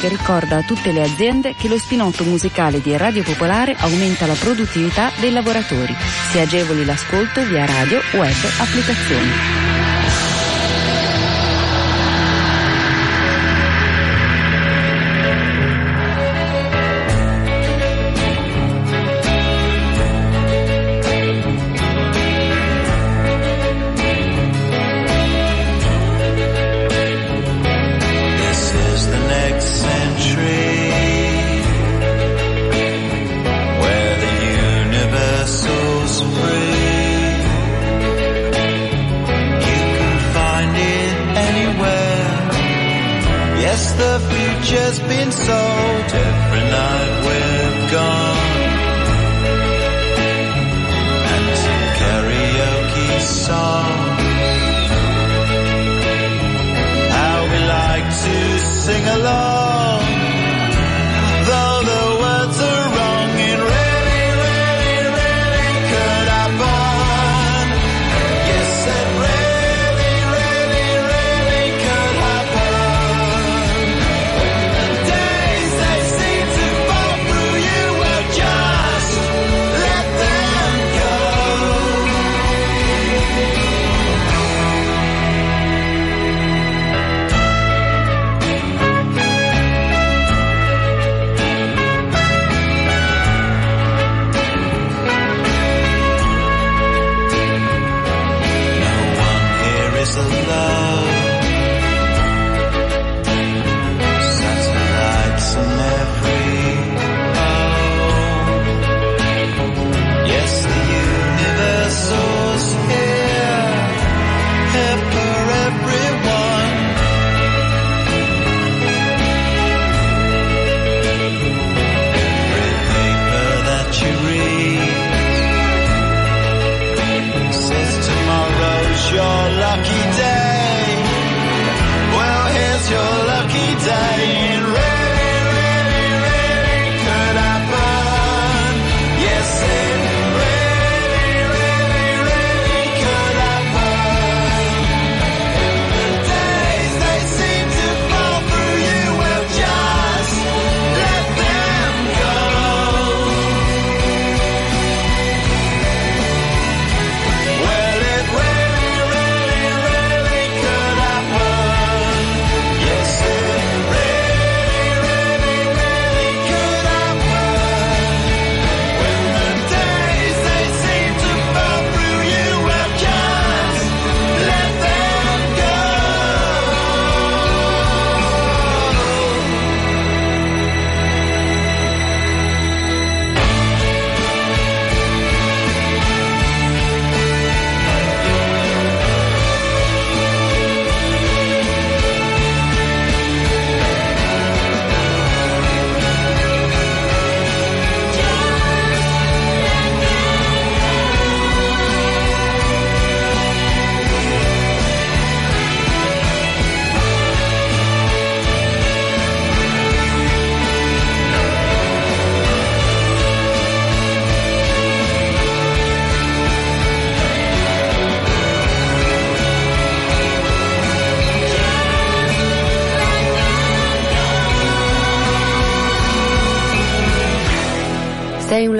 Jack 0.03 0.17
ricorda 0.17 0.57
a 0.57 0.63
tutte 0.63 0.91
le 0.91 1.01
aziende 1.01 1.55
che 1.55 1.69
lo 1.69 1.77
spinotto 1.77 2.25
musicale 2.25 2.81
di 2.81 2.95
Radio 2.97 3.23
Popolare 3.23 3.75
aumenta 3.77 4.25
la 4.25 4.33
produttività 4.33 5.11
dei 5.19 5.31
lavoratori. 5.31 5.95
Si 6.29 6.39
agevoli 6.39 6.83
l'ascolto 6.83 7.41
via 7.45 7.65
radio, 7.65 8.01
web, 8.11 8.35
applicazioni. 8.59 9.72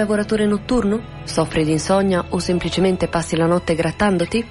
Lavoratore 0.04 0.44
notturno? 0.44 1.02
Soffri 1.24 1.64
di 1.64 1.72
insonnia 1.72 2.26
o 2.28 2.38
semplicemente 2.38 3.08
passi 3.08 3.36
la 3.36 3.46
notte 3.46 3.74
grattandoti? 3.74 4.46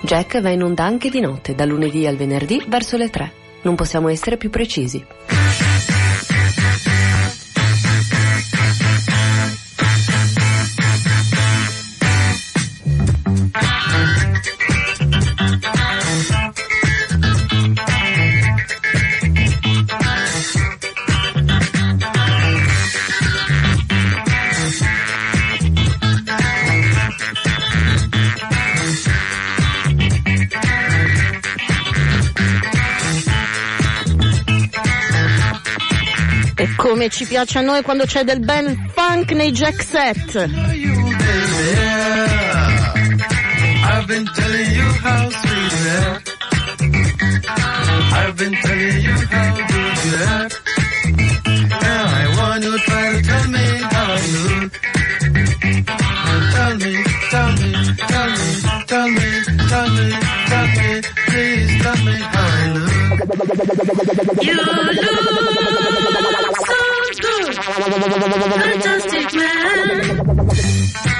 Jack 0.00 0.40
va 0.40 0.50
in 0.50 0.64
onda 0.64 0.84
anche 0.84 1.10
di 1.10 1.20
notte, 1.20 1.54
da 1.54 1.64
lunedì 1.64 2.06
al 2.08 2.16
venerdì 2.16 2.64
verso 2.66 2.96
le 2.96 3.08
3. 3.08 3.32
Non 3.62 3.76
possiamo 3.76 4.08
essere 4.08 4.36
più 4.36 4.50
precisi. 4.50 5.04
Come 36.96 37.10
ci 37.10 37.26
piace 37.26 37.58
a 37.58 37.60
noi 37.60 37.82
quando 37.82 38.06
c'è 38.06 38.24
del 38.24 38.40
bel 38.40 38.74
funk 38.94 39.30
nei 39.32 39.52
jack 39.52 39.82
set. 39.82 40.34
I've 43.84 44.06
been 44.06 44.24
telling 44.24 44.74
you 44.74 44.88
how 45.02 45.28
Fantastic 67.78 69.34
man. 69.34 71.15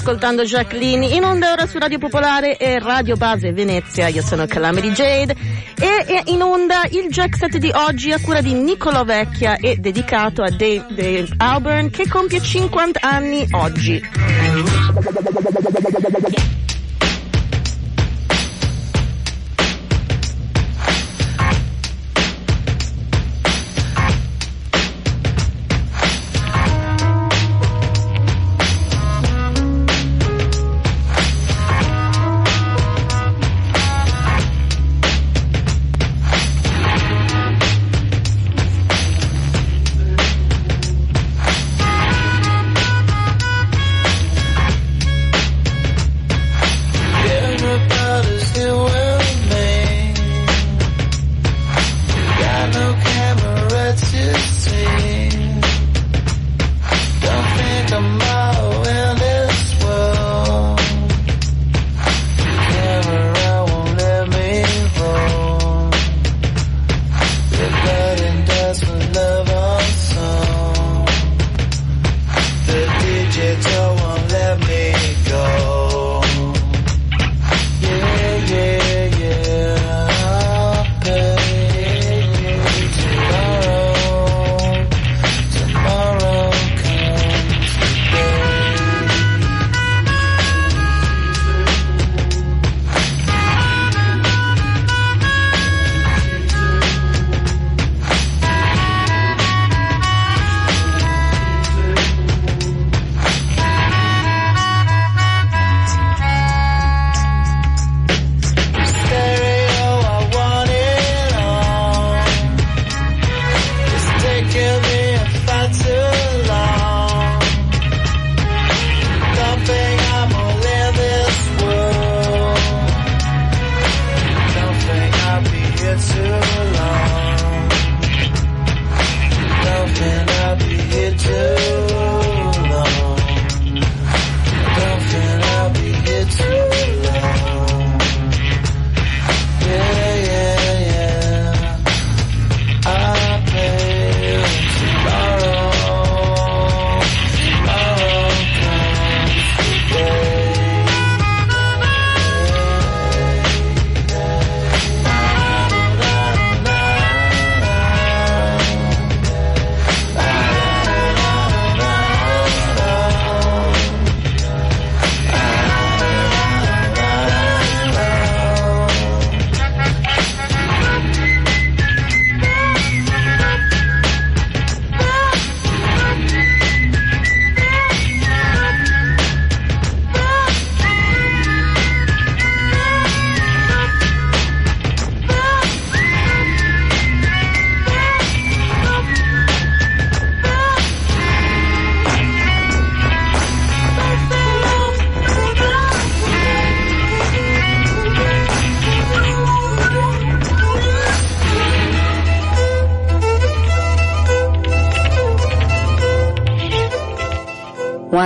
Ascoltando 0.00 0.44
Jacqueline 0.44 1.04
in 1.08 1.24
onda 1.24 1.52
ora 1.52 1.66
su 1.66 1.76
Radio 1.76 1.98
Popolare 1.98 2.56
e 2.56 2.78
Radio 2.78 3.16
Base 3.16 3.52
Venezia. 3.52 4.08
Io 4.08 4.22
sono 4.22 4.46
Calamity 4.46 4.92
Jade 4.92 5.36
e 5.78 6.22
in 6.26 6.40
onda 6.40 6.84
il 6.90 7.08
jack 7.08 7.36
set 7.36 7.58
di 7.58 7.70
oggi 7.74 8.10
a 8.10 8.18
cura 8.18 8.40
di 8.40 8.54
Niccolo 8.54 9.04
Vecchia 9.04 9.56
e 9.56 9.76
dedicato 9.76 10.42
a 10.42 10.48
Dave, 10.48 10.86
Dave 10.88 11.28
Alburn 11.36 11.90
che 11.90 12.08
compie 12.08 12.40
50 12.40 13.00
anni 13.02 13.46
oggi. 13.50 14.00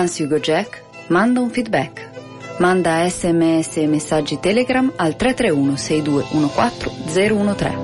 Once 0.05 0.22
you 0.22 0.28
go 0.28 0.38
Jack, 0.38 0.82
manda 1.09 1.40
un 1.40 1.48
feedback. 1.48 2.11
Manda 2.59 3.09
sms 3.09 3.76
e 3.76 3.86
messaggi 3.86 4.38
Telegram 4.38 4.92
al 4.96 5.16
331 5.16 5.76
6214 5.78 7.55
013. 7.57 7.84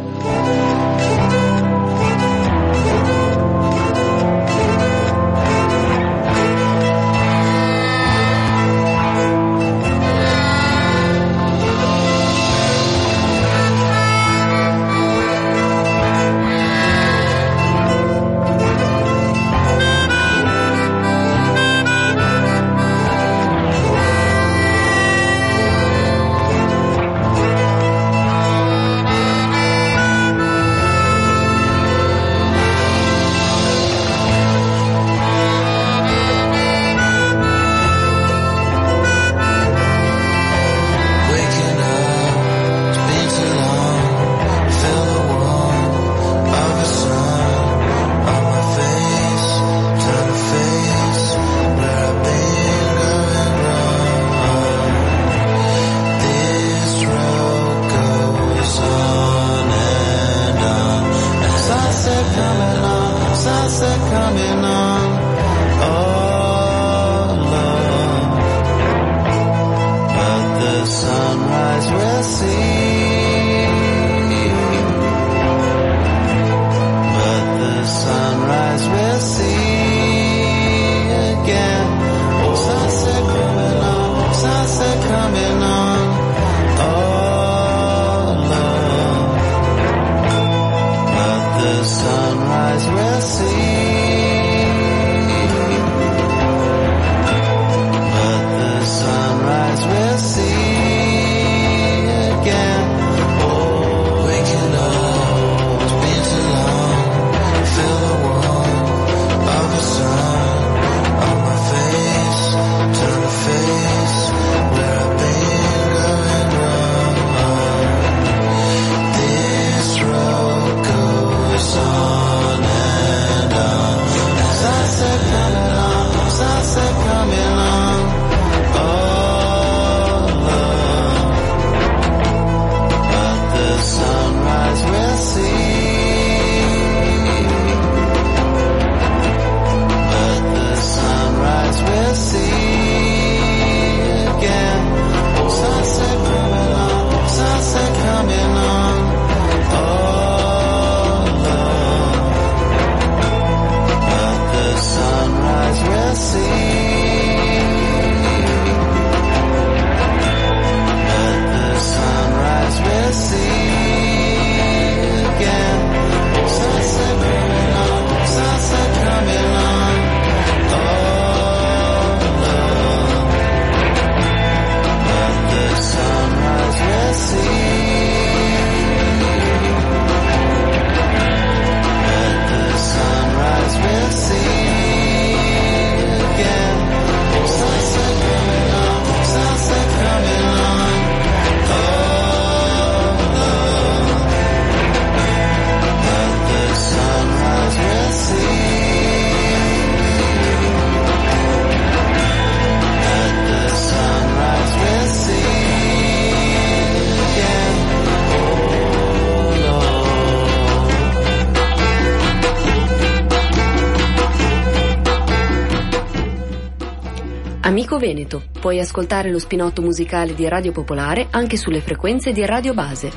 Veneto. 218.01 218.43
Puoi 218.59 218.81
ascoltare 218.81 219.31
lo 219.31 219.39
spinotto 219.39 219.83
musicale 219.83 220.35
di 220.35 220.49
Radio 220.49 220.73
Popolare 220.73 221.29
anche 221.31 221.57
sulle 221.57 221.81
frequenze 221.81 222.33
di 222.33 222.45
Radio 222.45 222.75
Base. 222.75 223.13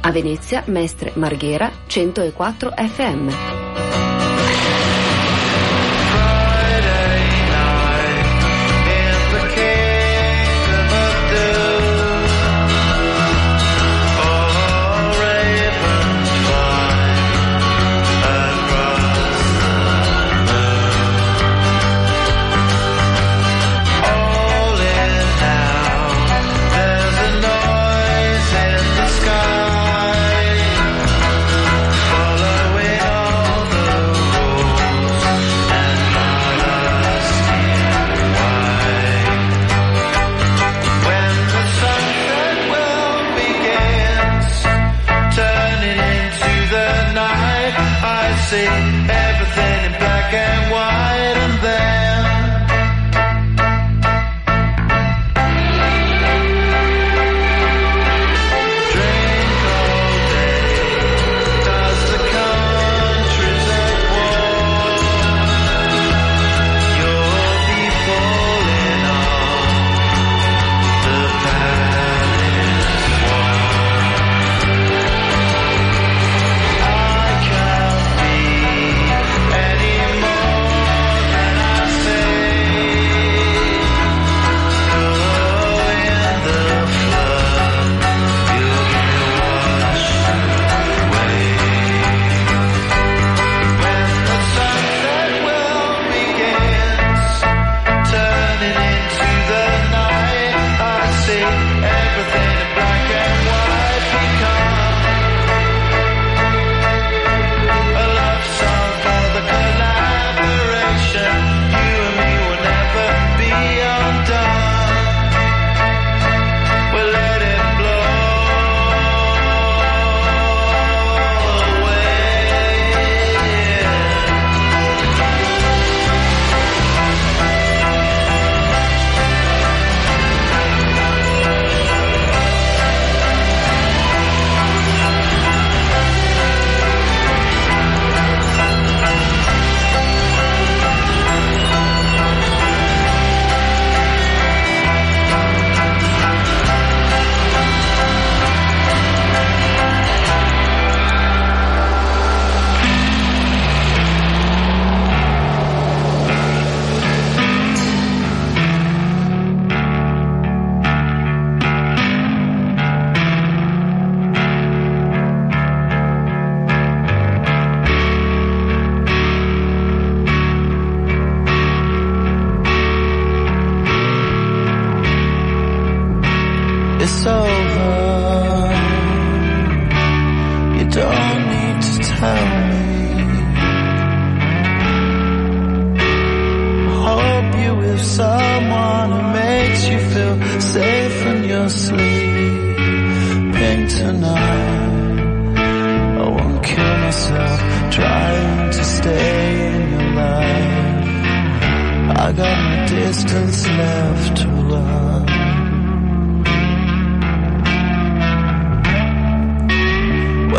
A 0.00 0.10
Venezia, 0.10 0.64
Mestre 0.66 1.12
Marghera 1.14 1.70
104 1.86 2.72
FM. 2.76 3.51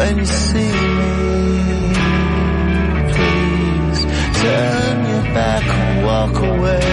When 0.03 0.17
you 0.17 0.25
see 0.25 0.71
me, 0.99 1.93
please 3.13 4.01
turn 4.41 4.95
your 5.11 5.25
back 5.39 5.63
and 5.63 6.05
walk 6.05 6.35
away. 6.51 6.87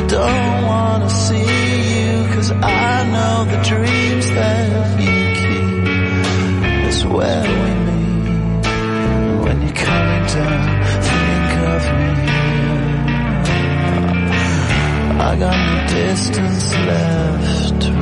I 0.00 0.02
don't 0.08 0.64
wanna 0.72 1.08
see 1.08 1.50
you 2.02 2.14
cause 2.34 2.50
I 2.50 3.04
know 3.14 3.44
the 3.52 3.60
dreams 3.70 4.26
that 4.38 5.00
you 5.04 5.16
keep 5.40 6.88
is 6.88 7.00
where 7.06 7.46
we 7.62 7.70
meet. 7.86 8.66
When 9.44 9.56
you're 9.62 9.80
coming 9.86 10.26
down, 10.34 10.68
think 11.10 11.52
of 11.74 11.82
me. 12.00 12.14
I 15.20 15.30
got 15.38 15.56
no 15.70 15.76
distance 15.94 16.66
left 16.74 17.95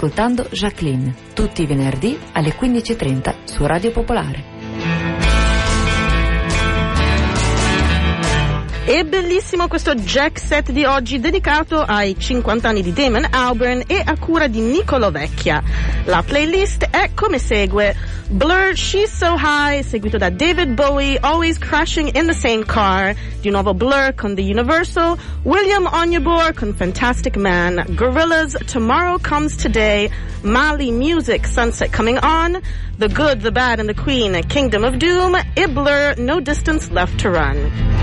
ascoltando 0.00 0.46
Jacqueline, 0.50 1.14
tutti 1.34 1.60
i 1.60 1.66
venerdì 1.66 2.18
alle 2.32 2.54
15.30 2.58 3.34
su 3.44 3.66
Radio 3.66 3.90
Popolare. 3.90 4.42
È 8.86 9.04
bellissimo 9.04 9.68
questo 9.68 9.94
jack 9.94 10.38
set 10.38 10.72
di 10.72 10.84
oggi 10.84 11.20
dedicato 11.20 11.82
ai 11.82 12.18
50 12.18 12.66
anni 12.66 12.80
di 12.80 12.94
Damon 12.94 13.26
Albarn 13.30 13.82
e 13.86 14.02
a 14.02 14.16
cura 14.18 14.46
di 14.46 14.60
Nicolo 14.60 15.10
Vecchia. 15.10 15.62
La 16.04 16.22
playlist 16.22 16.88
è 16.88 17.10
come 17.14 17.38
segue. 17.38 17.94
Blur, 18.30 18.76
She's 18.76 19.10
So 19.10 19.36
High, 19.36 19.82
seguito 19.82 20.16
da 20.16 20.30
David 20.30 20.76
Bowie, 20.76 21.18
Always 21.18 21.58
Crashing 21.58 22.10
in 22.14 22.28
the 22.28 22.32
Same 22.32 22.62
Car, 22.62 23.14
di 23.42 23.50
nuovo 23.50 23.76
Blur 23.76 24.12
con 24.12 24.36
The 24.36 24.42
Universal, 24.44 25.18
William 25.42 25.84
Onyebor 25.86 26.54
con 26.54 26.72
Fantastic 26.72 27.36
Man, 27.36 27.84
Gorillas, 27.96 28.56
Tomorrow 28.68 29.18
Comes 29.18 29.56
Today, 29.56 30.10
Mali 30.44 30.92
Music, 30.92 31.44
Sunset 31.44 31.92
Coming 31.92 32.18
On, 32.18 32.62
The 32.98 33.08
Good, 33.08 33.40
The 33.40 33.50
Bad 33.50 33.80
and 33.80 33.88
The 33.88 33.94
Queen, 33.94 34.40
Kingdom 34.44 34.84
of 34.84 35.00
Doom, 35.00 35.34
Ibler, 35.56 36.16
No 36.16 36.38
Distance 36.38 36.88
Left 36.92 37.18
to 37.20 37.30
Run. 37.30 37.99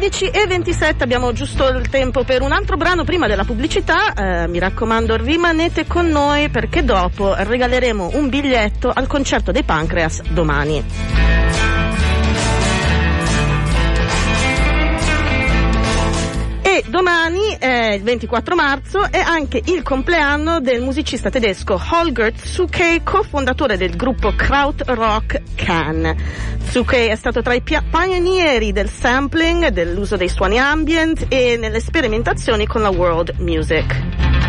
16 0.00 0.30
e 0.30 0.46
27 0.46 1.02
abbiamo 1.02 1.32
giusto 1.32 1.66
il 1.70 1.88
tempo 1.88 2.22
per 2.22 2.40
un 2.40 2.52
altro 2.52 2.76
brano 2.76 3.02
prima 3.02 3.26
della 3.26 3.42
pubblicità. 3.42 4.12
Eh, 4.14 4.46
mi 4.46 4.60
raccomando, 4.60 5.16
rimanete 5.16 5.88
con 5.88 6.06
noi 6.06 6.50
perché 6.50 6.84
dopo 6.84 7.34
regaleremo 7.34 8.10
un 8.12 8.28
biglietto 8.28 8.92
al 8.94 9.08
concerto 9.08 9.50
dei 9.50 9.64
Pancreas 9.64 10.22
domani. 10.22 11.37
Domani, 16.88 17.56
eh, 17.58 17.94
il 17.94 18.02
24 18.02 18.54
marzo, 18.54 19.10
è 19.10 19.18
anche 19.18 19.60
il 19.64 19.82
compleanno 19.82 20.60
del 20.60 20.80
musicista 20.80 21.30
tedesco 21.30 21.80
Holger 21.90 22.32
Zuckey, 22.36 23.02
cofondatore 23.02 23.76
del 23.76 23.96
gruppo 23.96 24.32
Krautrock 24.34 25.42
Can. 25.54 26.16
Zuckey 26.68 27.08
è 27.08 27.16
stato 27.16 27.42
tra 27.42 27.54
i 27.54 27.62
pionieri 27.62 28.72
del 28.72 28.88
sampling, 28.88 29.68
dell'uso 29.68 30.16
dei 30.16 30.28
suoni 30.28 30.58
ambient 30.58 31.26
e 31.28 31.56
nelle 31.56 31.80
sperimentazioni 31.80 32.66
con 32.66 32.82
la 32.82 32.90
world 32.90 33.34
music. 33.38 34.47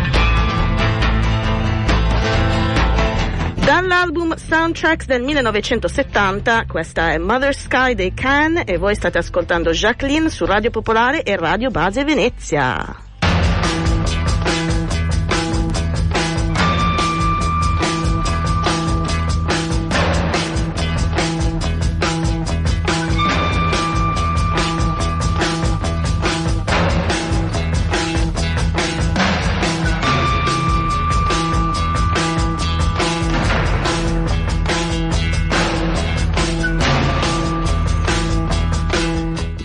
Dall'album 3.70 4.34
Soundtracks 4.34 5.06
del 5.06 5.22
1970, 5.22 6.64
questa 6.66 7.12
è 7.12 7.18
Mother 7.18 7.54
Sky 7.54 7.94
dei 7.94 8.12
Can 8.12 8.64
e 8.66 8.78
voi 8.78 8.96
state 8.96 9.18
ascoltando 9.18 9.70
Jacqueline 9.70 10.28
su 10.28 10.44
Radio 10.44 10.70
Popolare 10.70 11.22
e 11.22 11.36
Radio 11.36 11.70
Base 11.70 12.02
Venezia. 12.02 13.09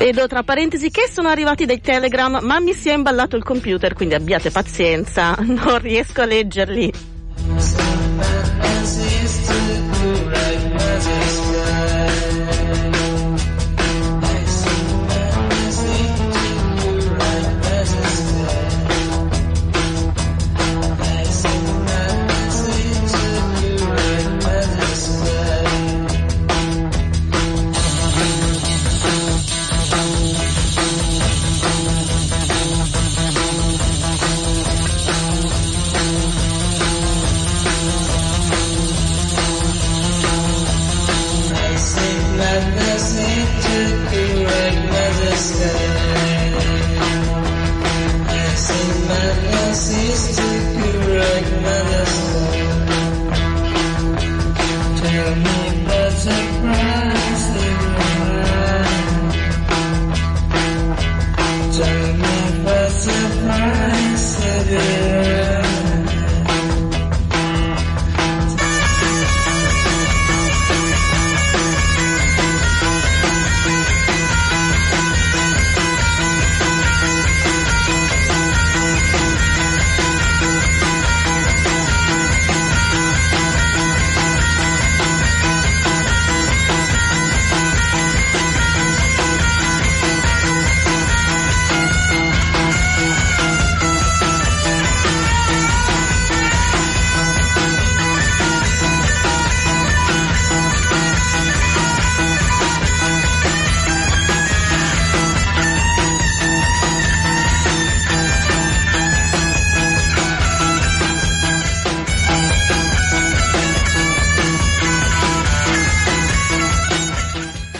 Vedo 0.05 0.27
tra 0.27 0.43
parentesi 0.43 0.91
che 0.91 1.09
sono 1.11 1.29
arrivati 1.29 1.65
dei 1.65 1.81
telegram, 1.81 2.37
ma 2.43 2.59
mi 2.59 2.73
si 2.73 2.89
è 2.89 2.93
imballato 2.93 3.35
il 3.37 3.43
computer, 3.43 3.95
quindi 3.95 4.13
abbiate 4.13 4.51
pazienza, 4.51 5.35
non 5.41 5.79
riesco 5.79 6.21
a 6.21 6.25
leggerli. 6.25 6.91